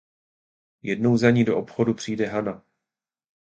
Jednou 0.83 1.17
za 1.17 1.29
ní 1.31 1.43
do 1.43 1.57
obchodu 1.57 1.93
přijde 1.93 2.27
Hana. 2.27 2.63